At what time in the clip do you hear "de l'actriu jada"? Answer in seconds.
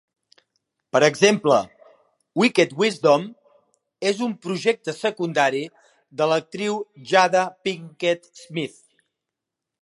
6.23-7.45